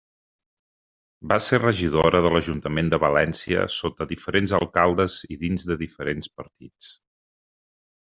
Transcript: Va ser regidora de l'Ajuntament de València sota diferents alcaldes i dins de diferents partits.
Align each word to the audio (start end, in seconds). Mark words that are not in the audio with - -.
Va 1.33 1.37
ser 1.47 1.59
regidora 1.59 2.21
de 2.27 2.31
l'Ajuntament 2.37 2.91
de 2.95 3.01
València 3.05 3.67
sota 3.77 4.09
diferents 4.15 4.57
alcaldes 4.63 5.19
i 5.37 5.41
dins 5.47 5.71
de 5.73 5.79
diferents 5.87 6.37
partits. 6.41 6.93